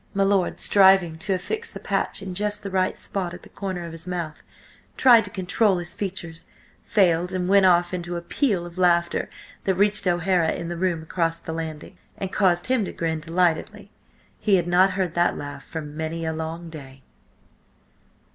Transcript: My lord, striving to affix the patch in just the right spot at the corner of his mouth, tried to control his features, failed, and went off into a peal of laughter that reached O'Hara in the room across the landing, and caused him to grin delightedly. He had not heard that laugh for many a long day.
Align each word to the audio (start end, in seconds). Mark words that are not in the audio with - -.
My 0.15 0.23
lord, 0.23 0.59
striving 0.59 1.15
to 1.17 1.35
affix 1.35 1.69
the 1.69 1.79
patch 1.79 2.23
in 2.23 2.33
just 2.33 2.63
the 2.63 2.71
right 2.71 2.97
spot 2.97 3.35
at 3.35 3.43
the 3.43 3.49
corner 3.49 3.85
of 3.85 3.91
his 3.91 4.07
mouth, 4.07 4.41
tried 4.97 5.23
to 5.25 5.29
control 5.29 5.77
his 5.77 5.93
features, 5.93 6.47
failed, 6.81 7.31
and 7.33 7.47
went 7.47 7.67
off 7.67 7.93
into 7.93 8.15
a 8.15 8.21
peal 8.23 8.65
of 8.65 8.79
laughter 8.79 9.29
that 9.65 9.75
reached 9.75 10.07
O'Hara 10.07 10.53
in 10.53 10.69
the 10.69 10.75
room 10.75 11.03
across 11.03 11.39
the 11.39 11.53
landing, 11.53 11.99
and 12.17 12.33
caused 12.33 12.65
him 12.65 12.83
to 12.85 12.91
grin 12.91 13.19
delightedly. 13.19 13.91
He 14.39 14.55
had 14.55 14.65
not 14.67 14.93
heard 14.93 15.13
that 15.13 15.37
laugh 15.37 15.63
for 15.65 15.81
many 15.81 16.25
a 16.25 16.33
long 16.33 16.71
day. 16.71 17.03